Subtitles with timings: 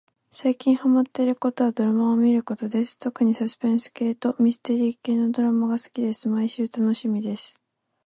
[0.31, 7.59] さいきんはまってることはどらまをみることですとくにさすぺんすけいとみすてりーけいのどらまがすきですまいしゅうたのしみです